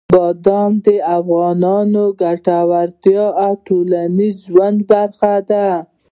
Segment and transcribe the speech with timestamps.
[0.15, 5.67] بادام د افغانانو د ګټورتیا او ټولنیز ژوند برخه ده.